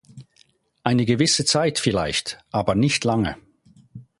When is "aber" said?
2.49-2.73